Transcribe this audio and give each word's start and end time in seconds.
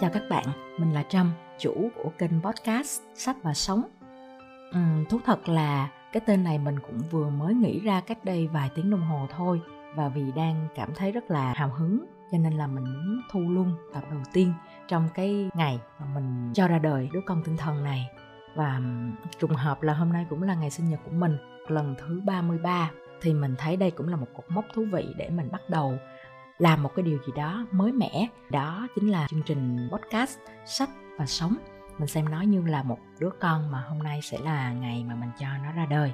Chào 0.00 0.10
các 0.10 0.22
bạn, 0.30 0.44
mình 0.78 0.92
là 0.92 1.02
Trâm, 1.02 1.32
chủ 1.58 1.90
của 1.94 2.12
kênh 2.18 2.42
podcast 2.42 3.02
Sách 3.14 3.36
và 3.42 3.54
Sống. 3.54 3.82
Ừ, 4.72 4.78
thú 5.08 5.18
thật 5.24 5.48
là 5.48 5.88
cái 6.12 6.20
tên 6.26 6.44
này 6.44 6.58
mình 6.58 6.78
cũng 6.80 6.98
vừa 7.10 7.30
mới 7.30 7.54
nghĩ 7.54 7.80
ra 7.80 8.00
cách 8.00 8.24
đây 8.24 8.48
vài 8.52 8.70
tiếng 8.74 8.90
đồng 8.90 9.00
hồ 9.00 9.26
thôi 9.36 9.60
và 9.94 10.08
vì 10.08 10.32
đang 10.36 10.68
cảm 10.74 10.94
thấy 10.94 11.12
rất 11.12 11.30
là 11.30 11.52
hào 11.56 11.70
hứng 11.70 12.04
cho 12.32 12.38
nên 12.38 12.52
là 12.52 12.66
mình 12.66 12.84
muốn 12.84 13.20
thu 13.30 13.40
luôn 13.40 13.72
tập 13.94 14.02
đầu 14.10 14.20
tiên 14.32 14.52
trong 14.88 15.08
cái 15.14 15.50
ngày 15.54 15.80
mà 16.00 16.06
mình 16.14 16.52
cho 16.54 16.68
ra 16.68 16.78
đời 16.78 17.08
đứa 17.12 17.20
con 17.26 17.42
tinh 17.44 17.56
thần 17.56 17.84
này 17.84 18.06
và 18.54 18.80
trùng 19.38 19.54
hợp 19.54 19.82
là 19.82 19.94
hôm 19.94 20.12
nay 20.12 20.26
cũng 20.30 20.42
là 20.42 20.54
ngày 20.54 20.70
sinh 20.70 20.90
nhật 20.90 21.00
của 21.04 21.16
mình 21.16 21.38
lần 21.68 21.94
thứ 21.98 22.20
33 22.24 22.90
thì 23.22 23.34
mình 23.34 23.54
thấy 23.58 23.76
đây 23.76 23.90
cũng 23.90 24.08
là 24.08 24.16
một 24.16 24.26
cột 24.36 24.44
mốc 24.48 24.64
thú 24.74 24.84
vị 24.92 25.14
để 25.16 25.30
mình 25.30 25.48
bắt 25.52 25.62
đầu 25.68 25.98
làm 26.58 26.82
một 26.82 26.94
cái 26.96 27.02
điều 27.02 27.18
gì 27.26 27.32
đó 27.36 27.66
mới 27.72 27.92
mẻ. 27.92 28.28
Đó 28.50 28.86
chính 28.94 29.10
là 29.10 29.26
chương 29.30 29.42
trình 29.42 29.88
podcast 29.92 30.38
sách 30.64 30.90
và 31.18 31.26
sống. 31.26 31.56
Mình 31.98 32.08
xem 32.08 32.28
nó 32.28 32.40
như 32.40 32.62
là 32.62 32.82
một 32.82 32.98
đứa 33.18 33.30
con 33.40 33.70
mà 33.70 33.84
hôm 33.88 33.98
nay 33.98 34.20
sẽ 34.22 34.38
là 34.38 34.72
ngày 34.72 35.04
mà 35.08 35.14
mình 35.14 35.30
cho 35.38 35.46
nó 35.64 35.72
ra 35.72 35.86
đời. 35.86 36.12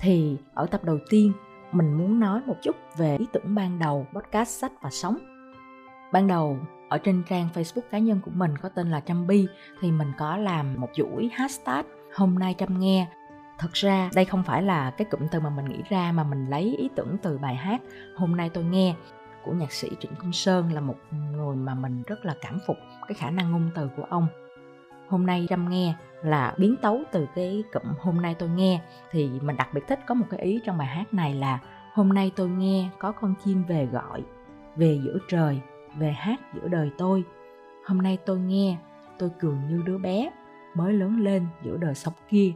Thì 0.00 0.36
ở 0.54 0.66
tập 0.66 0.84
đầu 0.84 0.98
tiên, 1.10 1.32
mình 1.72 1.92
muốn 1.92 2.20
nói 2.20 2.40
một 2.46 2.56
chút 2.62 2.76
về 2.96 3.16
ý 3.16 3.26
tưởng 3.32 3.54
ban 3.54 3.78
đầu 3.78 4.06
podcast 4.12 4.60
sách 4.60 4.72
và 4.80 4.90
sống. 4.90 5.18
Ban 6.12 6.26
đầu, 6.26 6.58
ở 6.88 6.98
trên 6.98 7.22
trang 7.28 7.48
facebook 7.54 7.82
cá 7.90 7.98
nhân 7.98 8.20
của 8.24 8.30
mình 8.34 8.58
có 8.58 8.68
tên 8.68 8.90
là 8.90 9.00
Trâm 9.00 9.26
Bi, 9.26 9.48
thì 9.80 9.90
mình 9.90 10.12
có 10.18 10.36
làm 10.36 10.74
một 10.78 10.88
chuỗi 10.94 11.30
hashtag 11.32 11.82
hôm 12.14 12.38
nay 12.38 12.54
Trâm 12.58 12.78
nghe 12.78 13.08
thật 13.58 13.72
ra, 13.72 14.10
đây 14.14 14.24
không 14.24 14.42
phải 14.42 14.62
là 14.62 14.90
cái 14.90 15.04
cụm 15.04 15.20
từ 15.30 15.40
mà 15.40 15.50
mình 15.50 15.64
nghĩ 15.64 15.82
ra 15.88 16.12
mà 16.12 16.24
mình 16.24 16.50
lấy 16.50 16.76
ý 16.78 16.88
tưởng 16.96 17.16
từ 17.22 17.38
bài 17.38 17.54
hát 17.54 17.80
hôm 18.16 18.36
nay 18.36 18.50
tôi 18.54 18.64
nghe 18.64 18.94
của 19.44 19.52
nhạc 19.52 19.72
sĩ 19.72 19.88
trịnh 20.00 20.14
công 20.18 20.32
sơn 20.32 20.72
là 20.72 20.80
một 20.80 20.96
người 21.32 21.56
mà 21.56 21.74
mình 21.74 22.02
rất 22.06 22.24
là 22.24 22.34
cảm 22.40 22.58
phục 22.66 22.76
cái 23.08 23.14
khả 23.14 23.30
năng 23.30 23.52
ngôn 23.52 23.70
từ 23.74 23.88
của 23.96 24.04
ông. 24.08 24.26
Hôm 25.08 25.26
nay 25.26 25.46
trâm 25.48 25.68
nghe 25.68 25.94
là 26.22 26.54
biến 26.56 26.76
tấu 26.82 27.02
từ 27.12 27.26
cái 27.34 27.64
cụm 27.72 27.82
hôm 27.98 28.22
nay 28.22 28.34
tôi 28.38 28.48
nghe. 28.48 28.80
Thì 29.10 29.30
mình 29.40 29.56
đặc 29.56 29.68
biệt 29.74 29.80
thích 29.88 30.00
có 30.06 30.14
một 30.14 30.26
cái 30.30 30.40
ý 30.40 30.60
trong 30.64 30.78
bài 30.78 30.86
hát 30.86 31.14
này 31.14 31.34
là 31.34 31.58
hôm 31.92 32.08
nay 32.08 32.32
tôi 32.36 32.48
nghe 32.48 32.88
có 32.98 33.12
con 33.12 33.34
chim 33.44 33.64
về 33.64 33.86
gọi, 33.86 34.22
về 34.76 35.00
giữa 35.04 35.18
trời, 35.28 35.60
về 35.98 36.12
hát 36.12 36.40
giữa 36.54 36.68
đời 36.68 36.90
tôi. 36.98 37.24
Hôm 37.86 38.02
nay 38.02 38.18
tôi 38.26 38.38
nghe, 38.38 38.76
tôi 39.18 39.30
cười 39.40 39.54
như 39.68 39.82
đứa 39.86 39.98
bé, 39.98 40.30
mới 40.74 40.92
lớn 40.92 41.20
lên 41.20 41.46
giữa 41.62 41.76
đời 41.76 41.94
sống 41.94 42.14
kia 42.28 42.52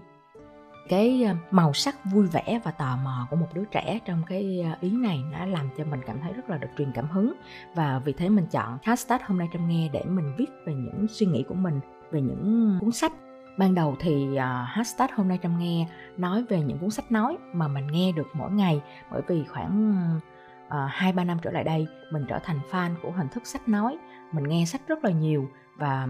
cái 0.89 1.23
ờ, 1.23 1.35
màu 1.51 1.73
sắc 1.73 1.97
vui 2.05 2.27
vẻ 2.27 2.61
và 2.65 2.71
tò 2.71 2.99
mò 3.05 3.27
của 3.31 3.37
một 3.37 3.49
đứa 3.55 3.65
trẻ 3.65 3.99
trong 4.05 4.23
cái 4.27 4.65
ờ, 4.71 4.77
ý 4.81 4.91
này 4.91 5.25
đã 5.33 5.47
làm 5.47 5.69
cho 5.79 5.85
mình 5.85 6.01
cảm 6.07 6.21
thấy 6.21 6.33
rất 6.33 6.51
là 6.51 6.59
được 6.59 6.69
truyền 6.79 6.93
cảm 6.95 7.09
hứng. 7.09 7.33
Và 7.75 7.99
vì 8.05 8.13
thế 8.13 8.29
mình 8.29 8.47
chọn 8.47 8.79
hashtag 8.83 9.21
hôm 9.25 9.39
nay 9.39 9.49
trong 9.53 9.69
nghe 9.69 9.91
để 9.93 10.05
mình 10.05 10.33
viết 10.37 10.51
về 10.67 10.75
những 10.75 11.07
suy 11.09 11.27
nghĩ 11.27 11.45
của 11.49 11.55
mình 11.55 11.81
về 12.11 12.21
những 12.21 12.79
cuốn 12.81 12.93
sách. 12.93 13.13
Ban 13.59 13.75
đầu 13.75 13.97
thì 14.01 14.29
uh, 14.33 14.39
hashtag 14.67 15.11
hôm 15.15 15.29
nay 15.29 15.39
trong 15.43 15.59
nghe 15.59 15.89
nói 16.17 16.45
về 16.49 16.61
những 16.61 16.79
cuốn 16.79 16.91
sách 16.91 17.13
nói 17.13 17.37
mà 17.53 17.69
mình 17.69 17.87
nghe 17.87 18.13
được 18.13 18.27
mỗi 18.33 18.51
ngày 18.51 18.81
bởi 19.13 19.23
vì 19.29 19.45
khoảng 19.45 19.95
Ờ, 20.69 20.87
hai 20.91 21.11
uh, 21.11 21.17
ba 21.17 21.25
năm 21.25 21.39
trở 21.43 21.51
lại 21.51 21.65
đây 21.65 21.87
mình 22.11 22.25
trở 22.29 22.39
thành 22.39 22.59
fan 22.71 22.95
của 23.03 23.11
hình 23.11 23.29
thức 23.29 23.47
sách 23.47 23.69
nói. 23.69 23.99
Mình 24.33 24.45
nghe 24.45 24.65
sách 24.65 24.81
rất 24.89 25.05
là 25.05 25.11
nhiều 25.11 25.49
và 25.77 26.07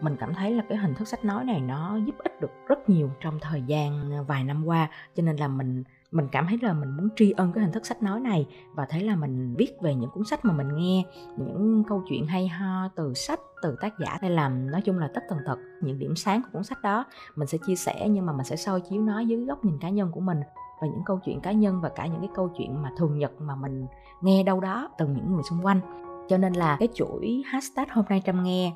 mình 0.00 0.16
cảm 0.20 0.34
thấy 0.34 0.50
là 0.50 0.64
cái 0.68 0.78
hình 0.78 0.94
thức 0.94 1.08
sách 1.08 1.24
nói 1.24 1.44
này 1.44 1.60
nó 1.60 1.96
giúp 1.96 2.14
ích 2.18 2.40
được 2.40 2.50
rất 2.68 2.90
nhiều 2.90 3.10
trong 3.20 3.38
thời 3.40 3.62
gian 3.62 4.10
ờ, 4.10 4.22
vài 4.22 4.44
năm 4.44 4.64
qua. 4.66 4.88
Cho 5.14 5.22
nên 5.22 5.36
là 5.36 5.48
mình 5.48 5.84
mình 6.12 6.28
cảm 6.32 6.46
thấy 6.46 6.58
là 6.62 6.72
mình 6.72 6.96
muốn 6.96 7.08
tri 7.16 7.30
ân 7.30 7.52
cái 7.52 7.64
hình 7.64 7.72
thức 7.72 7.86
sách 7.86 8.02
nói 8.02 8.20
này 8.20 8.46
và 8.74 8.86
thấy 8.90 9.00
là 9.00 9.16
mình 9.16 9.54
viết 9.58 9.72
về 9.82 9.94
những 9.94 10.10
cuốn 10.10 10.24
sách 10.24 10.44
mà 10.44 10.52
mình 10.52 10.68
nghe 10.76 11.04
những 11.38 11.84
câu 11.88 12.04
chuyện 12.08 12.26
hay 12.26 12.48
ho 12.48 12.88
từ 12.96 13.14
sách 13.14 13.40
từ 13.62 13.76
tác 13.80 13.98
giả. 13.98 14.18
Hay 14.20 14.30
làm 14.30 14.70
nói 14.70 14.82
chung 14.82 14.98
là 14.98 15.08
tất 15.14 15.20
tần 15.28 15.38
tật 15.46 15.58
những 15.82 15.98
điểm 15.98 16.16
sáng 16.16 16.42
của 16.42 16.48
cuốn 16.52 16.64
sách 16.64 16.82
đó. 16.82 17.04
Mình 17.36 17.48
sẽ 17.48 17.58
chia 17.66 17.76
sẻ 17.76 18.08
nhưng 18.08 18.26
mà 18.26 18.32
mình 18.32 18.44
sẽ 18.44 18.56
soi 18.56 18.80
chiếu 18.80 19.02
nó 19.02 19.20
dưới 19.20 19.44
góc 19.44 19.64
nhìn 19.64 19.78
cá 19.80 19.88
nhân 19.88 20.10
của 20.12 20.20
mình 20.20 20.40
và 20.82 20.88
những 20.88 21.04
câu 21.04 21.18
chuyện 21.24 21.40
cá 21.40 21.52
nhân 21.52 21.80
và 21.80 21.88
cả 21.88 22.06
những 22.06 22.20
cái 22.20 22.30
câu 22.34 22.48
chuyện 22.48 22.82
mà 22.82 22.90
thường 22.96 23.18
nhật 23.18 23.32
mà 23.40 23.54
mình 23.54 23.86
nghe 24.20 24.42
đâu 24.42 24.60
đó 24.60 24.88
từ 24.98 25.06
những 25.06 25.34
người 25.34 25.42
xung 25.42 25.66
quanh. 25.66 25.80
Cho 26.28 26.36
nên 26.36 26.52
là 26.52 26.76
cái 26.80 26.88
chuỗi 26.94 27.42
hashtag 27.46 27.84
hôm 27.90 28.04
nay 28.08 28.22
trâm 28.26 28.42
nghe 28.42 28.72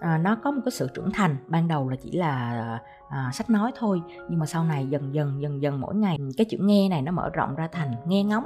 à, 0.00 0.18
nó 0.18 0.36
có 0.44 0.50
một 0.50 0.60
cái 0.64 0.72
sự 0.72 0.88
trưởng 0.94 1.10
thành. 1.10 1.36
Ban 1.46 1.68
đầu 1.68 1.88
là 1.88 1.96
chỉ 1.96 2.12
là 2.12 2.78
à, 3.08 3.30
sách 3.32 3.50
nói 3.50 3.72
thôi 3.78 4.02
nhưng 4.28 4.38
mà 4.38 4.46
sau 4.46 4.64
này 4.64 4.86
dần 4.86 5.14
dần 5.14 5.42
dần 5.42 5.62
dần 5.62 5.80
mỗi 5.80 5.94
ngày 5.94 6.18
cái 6.36 6.44
chữ 6.50 6.58
nghe 6.60 6.88
này 6.88 7.02
nó 7.02 7.12
mở 7.12 7.30
rộng 7.30 7.54
ra 7.54 7.68
thành 7.72 7.92
nghe 8.06 8.24
ngóng. 8.24 8.44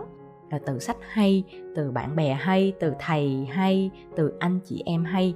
Là 0.51 0.59
từ 0.67 0.79
sách 0.79 0.97
hay 1.13 1.45
từ 1.77 1.91
bạn 1.91 2.17
bè 2.17 2.33
hay 2.33 2.73
từ 2.81 2.93
thầy 2.99 3.49
hay 3.53 3.91
từ 4.17 4.37
anh 4.41 4.61
chị 4.65 4.83
em 4.87 5.05
hay. 5.05 5.35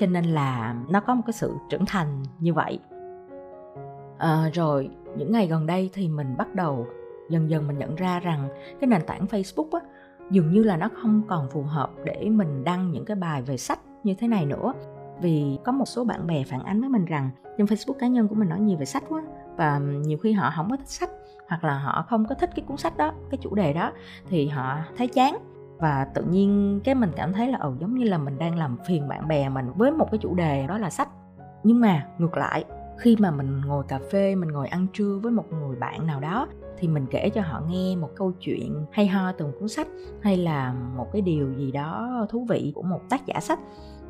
Cho 0.00 0.06
nên 0.06 0.24
là 0.24 0.76
nó 0.88 1.00
có 1.00 1.14
một 1.14 1.22
cái 1.26 1.32
sự 1.32 1.54
trưởng 1.70 1.86
thành 1.86 2.22
như 2.38 2.54
vậy. 2.54 2.78
À, 4.18 4.50
rồi 4.52 4.90
những 5.16 5.32
ngày 5.32 5.46
gần 5.46 5.66
đây 5.66 5.90
thì 5.92 6.08
mình 6.08 6.36
bắt 6.38 6.54
đầu 6.54 6.86
dần 7.30 7.50
dần 7.50 7.66
mình 7.66 7.78
nhận 7.78 7.94
ra 7.94 8.20
rằng 8.20 8.48
cái 8.80 8.88
nền 8.88 9.02
tảng 9.06 9.26
facebook 9.26 9.68
á, 9.72 9.80
dường 10.30 10.52
như 10.52 10.62
là 10.62 10.76
nó 10.76 10.88
không 11.02 11.22
còn 11.28 11.48
phù 11.50 11.62
hợp 11.62 11.90
để 12.04 12.28
mình 12.30 12.64
đăng 12.64 12.90
những 12.90 13.04
cái 13.04 13.16
bài 13.16 13.42
về 13.42 13.56
sách 13.56 13.78
như 14.04 14.14
thế 14.14 14.28
này 14.28 14.46
nữa. 14.46 14.72
Vì 15.20 15.58
có 15.64 15.72
một 15.72 15.84
số 15.84 16.04
bạn 16.04 16.26
bè 16.26 16.44
phản 16.44 16.64
ánh 16.64 16.80
với 16.80 16.88
mình 16.88 17.04
rằng 17.04 17.30
trên 17.58 17.66
facebook 17.66 17.92
cá 17.98 18.06
nhân 18.06 18.28
của 18.28 18.34
mình 18.34 18.48
nói 18.48 18.60
nhiều 18.60 18.78
về 18.78 18.84
sách 18.84 19.04
quá 19.08 19.22
và 19.56 19.78
nhiều 19.78 20.18
khi 20.18 20.32
họ 20.32 20.52
không 20.56 20.70
có 20.70 20.76
thích 20.76 20.88
sách 20.88 21.10
hoặc 21.48 21.64
là 21.64 21.78
họ 21.78 22.04
không 22.08 22.26
có 22.28 22.34
thích 22.34 22.50
cái 22.56 22.64
cuốn 22.68 22.76
sách 22.76 22.96
đó, 22.96 23.12
cái 23.30 23.38
chủ 23.42 23.54
đề 23.54 23.72
đó 23.72 23.92
thì 24.28 24.48
họ 24.48 24.78
thấy 24.96 25.06
chán. 25.06 25.38
Và 25.78 26.06
tự 26.14 26.22
nhiên 26.22 26.80
cái 26.84 26.94
mình 26.94 27.10
cảm 27.16 27.32
thấy 27.32 27.48
là 27.48 27.58
ừ 27.58 27.72
giống 27.80 27.94
như 27.94 28.04
là 28.04 28.18
mình 28.18 28.38
đang 28.38 28.58
làm 28.58 28.76
phiền 28.86 29.08
bạn 29.08 29.28
bè 29.28 29.48
mình 29.48 29.72
với 29.76 29.90
một 29.90 30.10
cái 30.10 30.18
chủ 30.18 30.34
đề 30.34 30.66
đó 30.66 30.78
là 30.78 30.90
sách. 30.90 31.08
Nhưng 31.62 31.80
mà 31.80 32.06
ngược 32.18 32.36
lại 32.36 32.64
khi 32.98 33.16
mà 33.18 33.30
mình 33.30 33.60
ngồi 33.60 33.84
cà 33.88 34.00
phê 34.12 34.34
mình 34.34 34.48
ngồi 34.52 34.68
ăn 34.68 34.86
trưa 34.92 35.18
với 35.22 35.32
một 35.32 35.52
người 35.52 35.76
bạn 35.76 36.06
nào 36.06 36.20
đó 36.20 36.48
thì 36.78 36.88
mình 36.88 37.06
kể 37.10 37.30
cho 37.34 37.42
họ 37.42 37.62
nghe 37.68 37.96
một 37.96 38.10
câu 38.16 38.32
chuyện 38.40 38.86
hay 38.92 39.06
ho 39.06 39.32
từ 39.32 39.46
một 39.46 39.52
cuốn 39.60 39.68
sách 39.68 39.86
hay 40.22 40.36
là 40.36 40.74
một 40.96 41.08
cái 41.12 41.22
điều 41.22 41.52
gì 41.52 41.72
đó 41.72 42.26
thú 42.30 42.46
vị 42.48 42.72
của 42.74 42.82
một 42.82 43.00
tác 43.08 43.26
giả 43.26 43.40
sách 43.40 43.58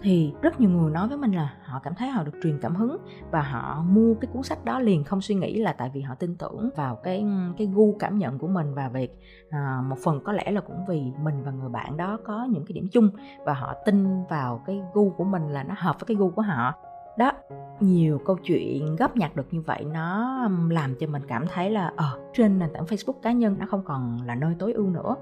thì 0.03 0.35
rất 0.43 0.61
nhiều 0.61 0.71
người 0.71 0.91
nói 0.91 1.09
với 1.09 1.17
mình 1.17 1.33
là 1.33 1.55
họ 1.65 1.81
cảm 1.83 1.95
thấy 1.95 2.09
họ 2.09 2.23
được 2.23 2.33
truyền 2.43 2.59
cảm 2.63 2.77
hứng 2.77 2.97
và 3.31 3.43
họ 3.43 3.85
mua 3.89 4.15
cái 4.15 4.31
cuốn 4.33 4.43
sách 4.43 4.65
đó 4.65 4.81
liền 4.81 5.05
không 5.05 5.21
suy 5.21 5.35
nghĩ 5.35 5.59
là 5.59 5.73
tại 5.73 5.91
vì 5.95 6.01
họ 6.01 6.15
tin 6.15 6.37
tưởng 6.37 6.71
vào 6.77 6.97
cái 6.97 7.25
cái 7.59 7.67
gu 7.75 7.97
cảm 7.99 8.19
nhận 8.19 8.39
của 8.39 8.49
mình 8.49 8.75
và 8.75 8.89
việc 8.89 9.19
à, 9.51 9.79
một 9.89 9.97
phần 10.05 10.21
có 10.25 10.33
lẽ 10.33 10.51
là 10.51 10.61
cũng 10.61 10.87
vì 10.89 11.03
mình 11.23 11.43
và 11.45 11.51
người 11.51 11.69
bạn 11.69 11.97
đó 11.97 12.19
có 12.25 12.47
những 12.51 12.65
cái 12.65 12.73
điểm 12.73 12.89
chung 12.93 13.11
và 13.45 13.55
họ 13.55 13.75
tin 13.85 14.25
vào 14.25 14.63
cái 14.67 14.83
gu 14.95 15.11
của 15.11 15.25
mình 15.25 15.49
là 15.49 15.63
nó 15.63 15.75
hợp 15.79 15.97
với 16.01 16.07
cái 16.07 16.17
gu 16.17 16.31
của 16.31 16.43
họ 16.43 16.75
đó 17.19 17.33
nhiều 17.81 18.19
câu 18.19 18.37
chuyện 18.37 18.97
góp 18.97 19.17
nhặt 19.17 19.37
được 19.37 19.47
như 19.51 19.61
vậy 19.61 19.85
nó 19.85 20.37
làm 20.71 20.95
cho 20.95 21.07
mình 21.07 21.23
cảm 21.29 21.47
thấy 21.47 21.71
là 21.71 21.93
ờ, 21.97 22.19
trên 22.33 22.59
nền 22.59 22.69
tảng 22.73 22.85
facebook 22.85 23.21
cá 23.23 23.33
nhân 23.33 23.57
nó 23.59 23.67
không 23.67 23.83
còn 23.85 24.19
là 24.27 24.35
nơi 24.35 24.55
tối 24.59 24.73
ưu 24.73 24.87
nữa. 24.87 25.17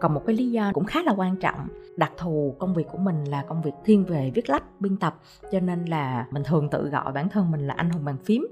Còn 0.00 0.14
một 0.14 0.22
cái 0.26 0.36
lý 0.36 0.50
do 0.50 0.70
cũng 0.74 0.84
khá 0.84 1.02
là 1.02 1.12
quan 1.16 1.36
trọng 1.36 1.68
đặc 1.96 2.12
thù 2.16 2.54
công 2.58 2.74
việc 2.74 2.86
của 2.92 2.98
mình 2.98 3.24
là 3.24 3.42
công 3.42 3.62
việc 3.62 3.74
thiên 3.84 4.04
về 4.04 4.30
viết 4.34 4.50
lách 4.50 4.80
biên 4.80 4.96
tập 4.96 5.20
cho 5.52 5.60
nên 5.60 5.84
là 5.84 6.26
mình 6.30 6.42
thường 6.46 6.68
tự 6.70 6.88
gọi 6.88 7.12
bản 7.12 7.28
thân 7.28 7.50
mình 7.50 7.66
là 7.66 7.74
anh 7.74 7.90
hùng 7.90 8.04
bàn 8.04 8.16
phím. 8.24 8.46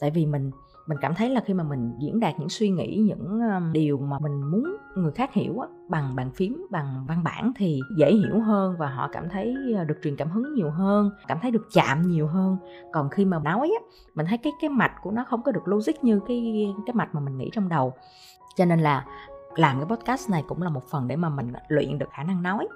Tại 0.00 0.10
vì 0.10 0.26
mình 0.26 0.50
mình 0.86 0.98
cảm 1.00 1.14
thấy 1.14 1.30
là 1.30 1.40
khi 1.40 1.54
mà 1.54 1.64
mình 1.64 1.92
diễn 1.98 2.20
đạt 2.20 2.38
những 2.38 2.48
suy 2.48 2.70
nghĩ, 2.70 2.96
những 3.06 3.40
điều 3.72 3.98
mà 3.98 4.18
mình 4.18 4.50
muốn 4.50 4.76
người 4.96 5.12
khác 5.12 5.32
hiểu 5.32 5.60
bằng 5.88 6.16
bàn 6.16 6.30
phím, 6.30 6.66
bằng 6.70 7.04
văn 7.08 7.24
bản 7.24 7.52
thì 7.56 7.80
dễ 7.96 8.14
hiểu 8.14 8.40
hơn 8.40 8.74
và 8.78 8.88
họ 8.88 9.08
cảm 9.12 9.28
thấy 9.28 9.56
ờ, 9.76 9.84
được 9.84 9.98
truyền 10.02 10.16
cảm 10.16 10.30
hứng 10.30 10.54
nhiều 10.54 10.70
hơn, 10.70 11.10
cảm 11.28 11.38
thấy 11.42 11.50
được 11.50 11.68
chạm 11.72 12.02
nhiều 12.02 12.26
hơn. 12.26 12.56
Còn 12.92 13.08
khi 13.10 13.24
mà 13.24 13.38
nói 13.38 13.72
á, 13.80 13.86
mình 14.14 14.26
thấy 14.26 14.38
cái 14.38 14.52
cái 14.60 14.70
mạch 14.70 14.92
của 15.02 15.10
nó 15.10 15.24
không 15.24 15.42
có 15.42 15.52
được 15.52 15.68
logic 15.68 16.04
như 16.04 16.20
cái 16.28 16.72
cái 16.86 16.94
mạch 16.94 17.14
mà 17.14 17.20
mình 17.20 17.38
nghĩ 17.38 17.50
trong 17.52 17.68
đầu. 17.68 17.92
Cho 18.56 18.64
nên 18.64 18.80
là 18.80 19.04
làm 19.56 19.76
cái 19.76 19.96
podcast 19.96 20.30
này 20.30 20.44
cũng 20.48 20.62
là 20.62 20.70
một 20.70 20.84
phần 20.90 21.08
để 21.08 21.16
mà 21.16 21.28
mình 21.28 21.52
luyện 21.68 21.98
được 21.98 22.10
khả 22.10 22.22
năng 22.22 22.42
nói 22.42 22.68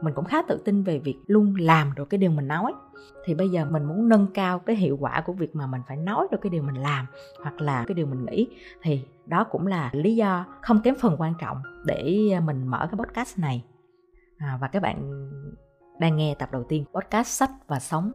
mình 0.00 0.14
cũng 0.14 0.24
khá 0.24 0.42
tự 0.42 0.62
tin 0.64 0.82
về 0.82 0.98
việc 0.98 1.16
luôn 1.26 1.54
làm 1.58 1.92
được 1.96 2.10
cái 2.10 2.18
điều 2.18 2.30
mình 2.30 2.48
nói. 2.48 2.72
Thì 3.24 3.34
bây 3.34 3.48
giờ 3.48 3.64
mình 3.64 3.84
muốn 3.84 4.08
nâng 4.08 4.26
cao 4.34 4.58
cái 4.58 4.76
hiệu 4.76 4.96
quả 5.00 5.22
của 5.26 5.32
việc 5.32 5.56
mà 5.56 5.66
mình 5.66 5.80
phải 5.88 5.96
nói 5.96 6.26
được 6.30 6.38
cái 6.42 6.50
điều 6.50 6.62
mình 6.62 6.82
làm 6.82 7.06
hoặc 7.42 7.60
là 7.60 7.84
cái 7.86 7.94
điều 7.94 8.06
mình 8.06 8.24
nghĩ. 8.24 8.48
Thì 8.82 9.04
đó 9.26 9.44
cũng 9.44 9.66
là 9.66 9.90
lý 9.92 10.16
do 10.16 10.44
không 10.62 10.80
kém 10.80 10.94
phần 11.00 11.16
quan 11.18 11.34
trọng 11.40 11.62
để 11.86 12.30
mình 12.44 12.66
mở 12.66 12.88
cái 12.90 12.98
podcast 12.98 13.38
này. 13.38 13.64
À, 14.38 14.58
và 14.60 14.68
các 14.68 14.82
bạn 14.82 15.30
đang 16.00 16.16
nghe 16.16 16.34
tập 16.38 16.48
đầu 16.52 16.64
tiên 16.68 16.84
podcast 16.94 17.28
sách 17.28 17.50
và 17.66 17.80
sống. 17.80 18.12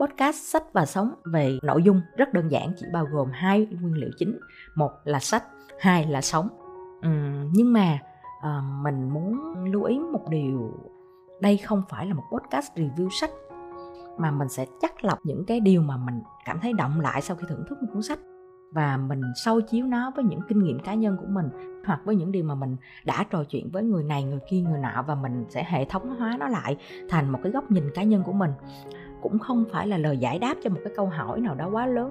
Podcast 0.00 0.36
sách 0.36 0.72
và 0.72 0.86
sống 0.86 1.14
về 1.24 1.58
nội 1.62 1.82
dung 1.82 2.00
rất 2.16 2.32
đơn 2.32 2.50
giản 2.50 2.72
chỉ 2.76 2.86
bao 2.92 3.06
gồm 3.12 3.30
hai 3.32 3.66
nguyên 3.80 3.94
liệu 3.94 4.10
chính. 4.18 4.38
Một 4.74 4.90
là 5.04 5.18
sách 5.18 5.44
hai 5.80 6.06
là 6.06 6.20
sống. 6.20 6.48
Uhm, 7.06 7.52
nhưng 7.52 7.72
mà 7.72 7.98
à, 8.44 8.62
mình 8.82 9.10
muốn 9.10 9.54
lưu 9.64 9.82
ý 9.82 9.98
một 9.98 10.28
điều. 10.28 10.72
Đây 11.40 11.56
không 11.56 11.82
phải 11.88 12.06
là 12.06 12.14
một 12.14 12.22
podcast 12.32 12.72
review 12.74 13.08
sách 13.10 13.30
mà 14.18 14.30
mình 14.30 14.48
sẽ 14.48 14.66
chắc 14.80 15.04
lọc 15.04 15.18
những 15.24 15.44
cái 15.44 15.60
điều 15.60 15.82
mà 15.82 15.96
mình 15.96 16.20
cảm 16.44 16.60
thấy 16.60 16.72
động 16.72 17.00
lại 17.00 17.22
sau 17.22 17.36
khi 17.36 17.46
thưởng 17.48 17.64
thức 17.68 17.82
một 17.82 17.88
cuốn 17.92 18.02
sách. 18.02 18.18
Và 18.72 18.96
mình 18.96 19.20
sâu 19.44 19.60
chiếu 19.60 19.86
nó 19.86 20.12
với 20.16 20.24
những 20.24 20.40
kinh 20.48 20.62
nghiệm 20.62 20.78
cá 20.78 20.94
nhân 20.94 21.16
của 21.20 21.26
mình 21.28 21.48
hoặc 21.86 22.00
với 22.04 22.16
những 22.16 22.32
điều 22.32 22.44
mà 22.44 22.54
mình 22.54 22.76
đã 23.04 23.24
trò 23.30 23.44
chuyện 23.44 23.70
với 23.70 23.82
người 23.82 24.04
này 24.04 24.24
người 24.24 24.40
kia 24.50 24.60
người 24.60 24.80
nọ 24.80 25.04
và 25.06 25.14
mình 25.14 25.44
sẽ 25.48 25.64
hệ 25.68 25.84
thống 25.84 26.16
hóa 26.18 26.36
nó 26.40 26.48
lại 26.48 26.76
thành 27.08 27.30
một 27.30 27.38
cái 27.42 27.52
góc 27.52 27.70
nhìn 27.70 27.84
cá 27.94 28.02
nhân 28.02 28.22
của 28.22 28.32
mình. 28.32 28.50
Cũng 29.22 29.38
không 29.38 29.64
phải 29.72 29.86
là 29.86 29.98
lời 29.98 30.18
giải 30.18 30.38
đáp 30.38 30.54
cho 30.62 30.70
một 30.70 30.80
cái 30.84 30.92
câu 30.96 31.06
hỏi 31.06 31.40
nào 31.40 31.54
đó 31.54 31.68
quá 31.72 31.86
lớn 31.86 32.10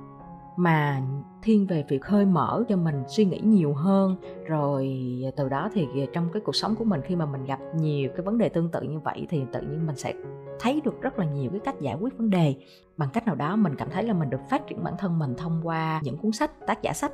mà 0.56 1.02
thiên 1.42 1.68
về 1.68 1.86
việc 1.90 2.02
khơi 2.02 2.26
mở 2.26 2.64
cho 2.70 2.78
mình 2.78 3.04
suy 3.08 3.26
nghĩ 3.26 3.40
nhiều 3.44 3.74
hơn. 3.74 4.16
Rồi 4.46 5.00
từ 5.36 5.50
đó 5.50 5.70
thì 5.74 5.88
trong 6.14 6.30
cái 6.34 6.42
cuộc 6.46 6.56
sống 6.56 6.76
của 6.76 6.84
mình 6.84 7.02
khi 7.06 7.16
mà 7.16 7.26
mình 7.26 7.46
gặp 7.46 7.60
nhiều 7.76 8.10
cái 8.16 8.26
vấn 8.26 8.38
đề 8.38 8.50
tương 8.50 8.72
tự 8.72 8.82
như 8.82 9.00
vậy 9.00 9.28
thì 9.30 9.44
tự 9.54 9.62
nhiên 9.62 9.88
mình 9.88 9.96
sẽ 9.96 10.14
thấy 10.60 10.82
được 10.86 11.02
rất 11.02 11.20
là 11.20 11.26
nhiều 11.26 11.52
cái 11.52 11.60
cách 11.60 11.82
giải 11.82 11.96
quyết 12.00 12.18
vấn 12.18 12.30
đề. 12.30 12.56
Bằng 12.98 13.10
cách 13.14 13.26
nào 13.26 13.36
đó 13.36 13.56
mình 13.56 13.76
cảm 13.76 13.90
thấy 13.90 14.04
là 14.04 14.14
mình 14.14 14.30
được 14.30 14.42
phát 14.50 14.68
triển 14.68 14.84
bản 14.84 14.94
thân 14.98 15.20
mình 15.20 15.36
thông 15.38 15.62
qua 15.64 16.02
những 16.04 16.18
cuốn 16.18 16.32
sách, 16.32 16.52
tác 16.68 16.82
giả 16.82 16.94
sách. 16.94 17.12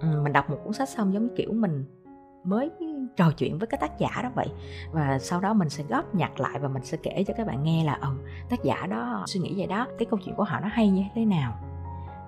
Ừ, 0.00 0.20
mình 0.22 0.32
đọc 0.32 0.50
một 0.50 0.58
cuốn 0.64 0.72
sách 0.72 0.88
xong 0.88 1.14
giống 1.14 1.22
như 1.22 1.34
kiểu 1.36 1.52
mình 1.52 1.84
mới 2.44 2.70
trò 3.16 3.30
chuyện 3.36 3.58
với 3.58 3.66
cái 3.66 3.78
tác 3.80 3.98
giả 3.98 4.20
đó 4.22 4.30
vậy. 4.34 4.46
Và 4.92 5.18
sau 5.18 5.40
đó 5.40 5.54
mình 5.54 5.68
sẽ 5.68 5.84
góp 5.88 6.14
nhặt 6.14 6.40
lại 6.40 6.58
và 6.58 6.68
mình 6.68 6.84
sẽ 6.84 6.98
kể 7.02 7.24
cho 7.26 7.34
các 7.36 7.46
bạn 7.46 7.62
nghe 7.62 7.84
là 7.84 7.98
ừ 8.02 8.08
tác 8.50 8.64
giả 8.64 8.86
đó 8.86 9.22
suy 9.26 9.40
nghĩ 9.40 9.54
vậy 9.56 9.66
đó, 9.66 9.86
cái 9.98 10.06
câu 10.10 10.20
chuyện 10.24 10.34
của 10.34 10.44
họ 10.44 10.60
nó 10.60 10.68
hay 10.68 10.90
như 10.90 11.02
thế 11.14 11.24
nào 11.24 11.52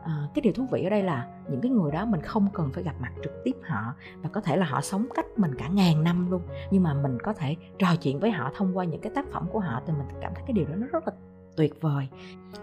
à, 0.07 0.29
cái 0.35 0.43
điều 0.43 0.53
thú 0.53 0.67
vị 0.71 0.85
ở 0.85 0.91
đây 0.91 1.03
là 1.03 1.27
những 1.49 1.61
cái 1.61 1.71
người 1.71 1.93
đó 1.93 2.07
mình 2.07 2.21
không 2.21 2.49
cần 2.55 2.71
phải 2.73 2.85
gặp 2.85 2.95
mặt 3.01 3.13
trực 3.23 3.33
tiếp 3.45 3.57
họ 3.65 3.95
và 4.23 4.29
có 4.29 4.41
thể 4.41 4.57
là 4.57 4.67
họ 4.67 4.81
sống 4.81 5.07
cách 5.15 5.27
mình 5.37 5.55
cả 5.59 5.69
ngàn 5.69 6.05
năm 6.05 6.31
luôn. 6.31 6.43
Nhưng 6.71 6.83
mà 6.83 6.95
mình 6.95 7.19
có 7.23 7.33
thể 7.33 7.57
trò 7.79 7.97
chuyện 8.03 8.21
với 8.21 8.31
họ 8.31 8.51
thông 8.57 8.77
qua 8.77 8.85
những 8.85 9.01
cái 9.01 9.13
tác 9.15 9.27
phẩm 9.33 9.47
của 9.53 9.61
họ 9.61 9.81
thì 9.87 9.93
mình 9.93 10.07
cảm 10.21 10.33
thấy 10.35 10.45
cái 10.47 10.53
điều 10.53 10.67
đó 10.67 10.75
nó 10.77 10.87
rất 10.87 11.09
là 11.09 11.13
tuyệt 11.57 11.81
vời. 11.81 12.09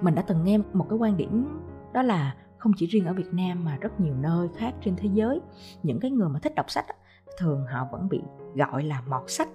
Mình 0.02 0.16
đã 0.16 0.22
từng 0.22 0.44
nghe 0.44 0.58
một 0.74 0.86
cái 0.90 0.98
quan 0.98 1.18
điểm 1.18 1.60
đó 1.94 2.02
là 2.02 2.36
không 2.58 2.72
chỉ 2.78 2.86
riêng 2.86 3.06
ở 3.06 3.14
Việt 3.14 3.34
Nam 3.34 3.66
mà 3.66 3.78
rất 3.82 4.00
nhiều 4.00 4.16
nơi 4.16 4.48
khác 4.58 4.74
trên 4.82 4.96
thế 4.96 5.10
giới 5.14 5.42
những 5.84 6.00
cái 6.00 6.12
người 6.12 6.30
mà 6.30 6.40
thích 6.40 6.56
đọc 6.56 6.72
sách 6.72 6.86
thường 7.38 7.66
họ 7.66 7.88
vẫn 7.92 8.10
bị 8.10 8.22
gọi 8.56 8.84
là 8.84 9.02
mọt 9.10 9.24
sách 9.28 9.48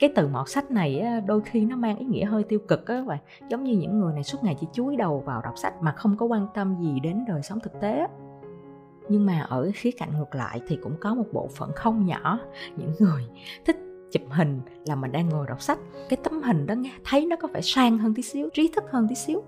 cái 0.00 0.12
từ 0.14 0.28
mọt 0.28 0.48
sách 0.48 0.70
này 0.70 1.02
đôi 1.26 1.40
khi 1.40 1.64
nó 1.64 1.76
mang 1.76 1.98
ý 1.98 2.06
nghĩa 2.06 2.24
hơi 2.24 2.44
tiêu 2.44 2.58
cực 2.68 2.86
á 2.86 3.02
và 3.06 3.18
giống 3.48 3.64
như 3.64 3.76
những 3.76 4.00
người 4.00 4.14
này 4.14 4.24
suốt 4.24 4.44
ngày 4.44 4.56
chỉ 4.60 4.66
chúi 4.72 4.96
đầu 4.96 5.22
vào 5.26 5.42
đọc 5.42 5.58
sách 5.58 5.82
mà 5.82 5.92
không 5.92 6.16
có 6.16 6.26
quan 6.26 6.46
tâm 6.54 6.76
gì 6.80 7.00
đến 7.00 7.24
đời 7.28 7.42
sống 7.42 7.60
thực 7.60 7.80
tế 7.80 8.06
nhưng 9.08 9.26
mà 9.26 9.40
ở 9.40 9.70
khía 9.74 9.90
cạnh 9.90 10.18
ngược 10.18 10.34
lại 10.34 10.60
thì 10.66 10.78
cũng 10.82 10.94
có 11.00 11.14
một 11.14 11.24
bộ 11.32 11.48
phận 11.56 11.72
không 11.72 12.06
nhỏ. 12.06 12.38
Những 12.76 12.92
người 12.98 13.24
thích 13.64 13.76
chụp 14.12 14.22
hình 14.30 14.60
là 14.86 14.94
mình 14.94 15.12
đang 15.12 15.28
ngồi 15.28 15.46
đọc 15.46 15.62
sách. 15.62 15.78
Cái 16.08 16.18
tấm 16.24 16.42
hình 16.42 16.66
đó 16.66 16.74
nghe, 16.74 16.90
thấy 17.04 17.26
nó 17.26 17.36
có 17.36 17.48
vẻ 17.48 17.60
sang 17.60 17.98
hơn 17.98 18.14
tí 18.14 18.22
xíu, 18.22 18.48
trí 18.54 18.70
thức 18.74 18.84
hơn 18.90 19.06
tí 19.08 19.14
xíu. 19.14 19.42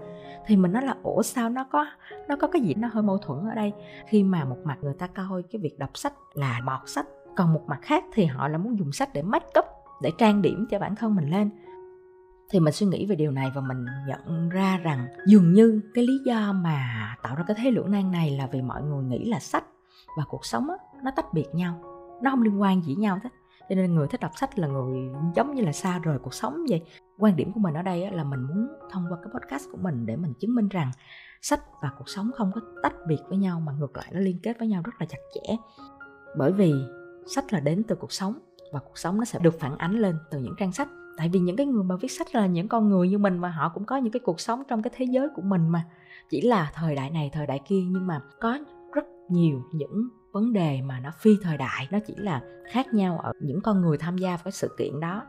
Thì 0.46 0.56
mình 0.56 0.72
nói 0.72 0.82
là, 0.82 0.96
ủa, 1.02 1.22
sao 1.22 1.48
nó 1.48 1.64
có 1.64 1.87
nó 2.28 2.37
có 2.37 2.48
cái 2.48 2.62
gì, 2.62 2.75
nó 2.75 2.88
hơi 2.93 3.02
mâu 3.02 3.19
thuẫn 3.19 3.48
ở 3.48 3.55
đây? 3.55 3.72
Khi 4.06 4.22
mà 4.22 4.44
một 4.44 4.58
mặt 4.64 4.78
người 4.82 4.94
ta 4.94 5.06
coi 5.06 5.43
cái 5.43 5.60
việc 5.60 5.78
đọc 5.78 5.90
sách 5.94 6.12
là 6.34 6.60
mọt 6.64 6.81
sách, 6.87 7.06
còn 7.37 7.52
một 7.52 7.62
mặt 7.66 7.78
khác 7.82 8.05
thì 8.12 8.25
họ 8.25 8.48
là 8.48 8.58
muốn 8.58 8.78
dùng 8.78 8.93
sách 8.93 9.08
để 9.14 9.22
make 9.22 9.48
up 9.58 9.81
để 10.02 10.10
trang 10.19 10.43
điểm 10.43 10.66
cho 10.70 10.78
bản 10.78 10.96
thân 10.96 11.14
mình 11.14 11.31
lên. 11.31 11.50
Thì 12.50 12.60
mình 12.60 12.72
suy 12.72 12.87
nghĩ 12.87 13.06
về 13.06 13.16
điều 13.16 13.31
này 13.31 13.50
và 13.54 13.60
mình 13.60 13.87
nhận 14.08 14.49
ra 14.49 14.78
rằng 14.82 15.06
dường 15.26 15.52
như 15.52 15.81
cái 15.94 16.06
lý 16.06 16.19
do 16.26 16.52
mà 16.52 17.14
tạo 17.22 17.37
ra 17.37 17.44
cái 17.46 17.56
thế 17.60 17.70
lưỡng 17.70 17.90
nan 17.90 18.12
này 18.12 18.31
là 18.31 18.46
vì 18.46 18.62
mọi 18.62 18.82
người 18.82 19.04
nghĩ 19.04 19.25
là 19.25 19.38
sách 19.38 19.64
và 20.16 20.25
cuộc 20.28 20.46
sống 20.46 20.70
á, 20.70 20.76
nó 21.04 21.10
tách 21.16 21.32
biệt 21.32 21.46
nhau 21.52 21.93
nó 22.22 22.31
không 22.31 22.43
liên 22.43 22.60
quan 22.60 22.82
gì 22.82 22.94
nhau 22.94 23.19
hết. 23.22 23.31
Cho 23.69 23.75
nên 23.75 23.94
người 23.94 24.08
thích 24.08 24.20
đọc 24.20 24.32
sách 24.34 24.58
là 24.58 24.69
người 24.69 25.10
giống 25.34 25.54
như 25.54 25.62
là 25.62 25.72
xa 25.72 25.99
rời 25.99 26.19
cuộc 26.19 26.34
sống 26.34 26.64
vậy. 26.69 26.82
Quan 27.19 27.37
điểm 27.37 27.52
của 27.52 27.60
mình 27.60 27.75
ở 27.75 27.82
đây 27.82 28.10
là 28.10 28.25
mình 28.25 28.40
muốn 28.40 28.69
thông 28.90 29.06
qua 29.08 29.19
cái 29.22 29.32
podcast 29.34 29.70
của 29.72 29.78
mình 29.81 30.06
để 30.06 30.16
mình 30.16 30.32
chứng 30.40 30.55
minh 30.55 30.69
rằng 30.69 30.90
sách 31.43 31.60
và 31.82 31.90
cuộc 31.98 32.08
sống 32.08 32.31
không 32.34 32.50
có 32.55 32.60
tách 32.82 32.94
biệt 33.08 33.19
với 33.28 33.38
nhau 33.38 33.60
mà 33.60 33.72
ngược 33.72 33.96
lại 33.96 34.06
nó 34.12 34.20
liên 34.20 34.38
kết 34.43 34.58
với 34.58 34.69
nhau 34.69 34.82
rất 34.84 34.93
là 35.00 35.06
chặt 35.06 35.19
chẽ. 35.34 35.56
Bởi 36.37 36.52
vì 36.52 36.72
sách 37.26 37.52
là 37.52 37.60
đến 37.60 37.82
từ 37.88 37.94
cuộc 37.94 38.12
sống 38.12 38.38
và 38.72 38.80
cuộc 38.80 38.98
sống 38.98 39.19
nó 39.19 39.24
sẽ 39.24 39.38
được 39.38 39.60
phản 39.60 39.78
ánh 39.78 39.98
lên 39.98 40.19
từ 40.30 40.38
những 40.38 40.54
trang 40.58 40.72
sách. 40.72 40.88
Tại 41.16 41.28
vì 41.28 41.40
những 41.40 41.56
cái 41.56 41.66
người 41.66 41.84
mà 41.84 41.96
viết 41.96 42.12
sách 42.12 42.34
là 42.34 42.46
những 42.46 42.69
con 42.69 42.88
người 42.88 43.08
như 43.08 43.19
mình 43.19 43.38
mà 43.38 43.48
họ 43.48 43.69
cũng 43.69 43.84
có 43.84 43.96
những 43.96 44.12
cái 44.12 44.20
cuộc 44.20 44.40
sống 44.40 44.62
trong 44.69 44.82
cái 44.82 44.90
thế 44.96 45.04
giới 45.04 45.28
của 45.34 45.42
mình 45.42 45.69
mà. 45.69 45.84
Chỉ 46.30 46.40
là 46.40 46.72
thời 46.74 46.94
đại 46.94 47.10
này, 47.10 47.30
thời 47.32 47.46
đại 47.46 47.60
kia 47.69 47.82
nhưng 47.88 48.06
mà 48.06 48.20
có 48.40 48.58
rất 48.94 49.04
nhiều 49.28 49.62
những 49.72 50.08
vấn 50.32 50.52
đề 50.52 50.82
mà 50.82 51.00
nó 51.00 51.10
phi 51.19 51.36
thời 51.42 51.56
đại. 51.56 51.88
Nó 51.90 51.98
chỉ 52.06 52.14
là 52.16 52.42
khác 52.70 52.94
nhau 52.94 53.19
ở 53.19 53.32
những 53.40 53.60
con 53.60 53.80
người 53.80 53.98
tham 53.98 54.19
gia 54.19 54.28
vào 54.28 54.40
cái 54.44 54.52
sự 54.52 54.74
kiện 54.78 55.00
đó 55.00 55.22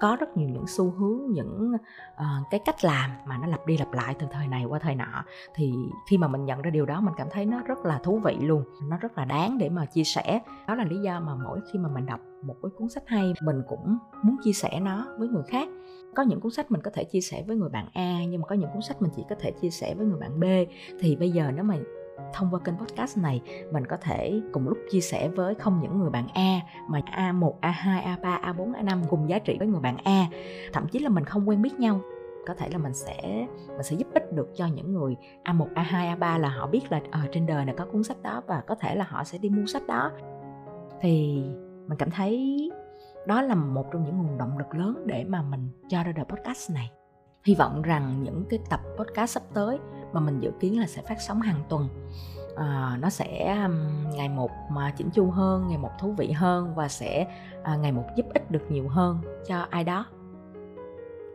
có 0.00 0.16
rất 0.20 0.36
nhiều 0.36 0.48
những 0.48 0.66
xu 0.66 0.90
hướng 0.90 1.32
những 1.32 1.72
uh, 2.14 2.50
cái 2.50 2.60
cách 2.64 2.84
làm 2.84 3.10
mà 3.26 3.38
nó 3.38 3.46
lặp 3.46 3.66
đi 3.66 3.78
lặp 3.78 3.92
lại 3.92 4.14
từ 4.18 4.26
thời 4.30 4.48
này 4.48 4.64
qua 4.64 4.78
thời 4.78 4.94
nọ. 4.94 5.24
Thì 5.54 5.74
khi 6.08 6.18
mà 6.18 6.28
mình 6.28 6.44
nhận 6.44 6.62
ra 6.62 6.70
điều 6.70 6.86
đó 6.86 7.00
mình 7.00 7.14
cảm 7.16 7.26
thấy 7.30 7.46
nó 7.46 7.62
rất 7.62 7.78
là 7.78 7.98
thú 7.98 8.20
vị 8.24 8.36
luôn 8.40 8.64
nó 8.88 8.96
rất 8.96 9.18
là 9.18 9.24
đáng 9.24 9.58
để 9.58 9.68
mà 9.68 9.86
chia 9.86 10.04
sẻ. 10.04 10.40
Đó 10.66 10.74
là 10.74 10.84
lý 10.84 10.96
do 11.00 11.20
mà 11.20 11.34
mỗi 11.34 11.60
khi 11.72 11.78
mà 11.78 11.88
mình 11.88 12.06
đọc 12.06 12.20
một 12.42 12.54
cái 12.62 12.70
cuốn 12.78 12.88
sách 12.88 13.02
hay 13.06 13.32
mình 13.42 13.62
cũng 13.68 13.98
muốn 14.22 14.36
chia 14.44 14.52
sẻ 14.52 14.80
nó 14.80 15.06
với 15.18 15.28
người 15.28 15.42
khác. 15.48 15.68
Có 16.14 16.22
những 16.22 16.40
cuốn 16.40 16.52
sách 16.52 16.70
mình 16.70 16.82
có 16.82 16.90
thể 16.94 17.04
chia 17.04 17.20
sẻ 17.20 17.44
với 17.46 17.56
người 17.56 17.68
bạn 17.68 17.88
A 17.94 18.24
nhưng 18.28 18.40
mà 18.40 18.46
có 18.46 18.54
những 18.54 18.70
cuốn 18.72 18.82
sách 18.82 19.02
mình 19.02 19.10
chỉ 19.16 19.22
có 19.28 19.36
thể 19.40 19.50
chia 19.50 19.70
sẻ 19.70 19.94
với 19.94 20.06
người 20.06 20.18
bạn 20.20 20.40
B. 20.40 20.44
Thì 21.00 21.16
bây 21.16 21.30
giờ 21.30 21.50
nếu 21.54 21.64
mà 21.64 21.76
thông 22.32 22.48
qua 22.50 22.60
kênh 22.64 22.78
podcast 22.78 23.18
này 23.18 23.40
mình 23.72 23.86
có 23.86 23.96
thể 23.96 24.40
cùng 24.52 24.68
lúc 24.68 24.78
chia 24.90 25.00
sẻ 25.00 25.28
với 25.28 25.54
không 25.54 25.80
những 25.80 25.98
người 25.98 26.10
bạn 26.10 26.28
A 26.34 26.60
mà 26.88 27.00
A1, 27.00 27.52
A2, 27.60 28.02
A3, 28.02 28.40
A4, 28.40 28.72
A5 28.72 29.02
cùng 29.08 29.28
giá 29.28 29.38
trị 29.38 29.56
với 29.58 29.68
người 29.68 29.80
bạn 29.80 29.96
A. 30.04 30.26
Thậm 30.72 30.88
chí 30.88 30.98
là 30.98 31.08
mình 31.08 31.24
không 31.24 31.48
quen 31.48 31.62
biết 31.62 31.80
nhau 31.80 32.00
có 32.46 32.54
thể 32.54 32.68
là 32.68 32.78
mình 32.78 32.94
sẽ 32.94 33.46
mình 33.68 33.82
sẽ 33.82 33.96
giúp 33.96 34.08
ích 34.14 34.32
được 34.32 34.48
cho 34.54 34.66
những 34.66 34.92
người 34.92 35.16
A1, 35.44 35.66
A2, 35.74 36.18
A3 36.18 36.38
là 36.38 36.48
họ 36.48 36.66
biết 36.66 36.92
là 36.92 37.00
ở 37.10 37.20
trên 37.32 37.46
đời 37.46 37.64
này 37.64 37.74
có 37.78 37.84
cuốn 37.84 38.02
sách 38.02 38.22
đó 38.22 38.42
và 38.46 38.60
có 38.60 38.74
thể 38.74 38.94
là 38.94 39.04
họ 39.08 39.24
sẽ 39.24 39.38
đi 39.38 39.48
mua 39.48 39.66
sách 39.66 39.86
đó. 39.86 40.10
Thì 41.00 41.42
mình 41.86 41.98
cảm 41.98 42.10
thấy 42.10 42.70
đó 43.26 43.42
là 43.42 43.54
một 43.54 43.86
trong 43.92 44.04
những 44.04 44.18
nguồn 44.18 44.38
động 44.38 44.58
lực 44.58 44.74
lớn 44.74 45.02
để 45.06 45.24
mà 45.24 45.42
mình 45.42 45.68
cho 45.88 46.02
ra 46.02 46.12
đời 46.12 46.24
podcast 46.24 46.70
này 46.70 46.90
hy 47.44 47.54
vọng 47.54 47.82
rằng 47.82 48.22
những 48.22 48.44
cái 48.50 48.58
tập 48.70 48.80
podcast 48.98 49.30
sắp 49.30 49.42
tới 49.54 49.78
mà 50.12 50.20
mình 50.20 50.40
dự 50.40 50.50
kiến 50.60 50.80
là 50.80 50.86
sẽ 50.86 51.02
phát 51.02 51.20
sóng 51.20 51.40
hàng 51.40 51.62
tuần. 51.68 51.88
À, 52.56 52.98
nó 53.00 53.10
sẽ 53.10 53.58
ngày 54.14 54.28
một 54.28 54.50
mà 54.70 54.90
chỉnh 54.96 55.10
chu 55.10 55.30
hơn 55.30 55.68
ngày 55.68 55.78
một 55.78 55.90
thú 56.00 56.12
vị 56.12 56.30
hơn 56.30 56.74
và 56.74 56.88
sẽ 56.88 57.26
à, 57.62 57.76
ngày 57.76 57.92
một 57.92 58.04
giúp 58.16 58.26
ích 58.34 58.50
được 58.50 58.62
nhiều 58.68 58.88
hơn 58.88 59.18
cho 59.46 59.66
ai 59.70 59.84
đó. 59.84 60.06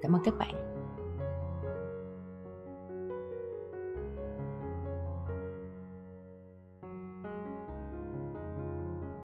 Cảm 0.02 0.16
ơn 0.16 0.22
các 0.26 0.34
bạn. 0.38 0.73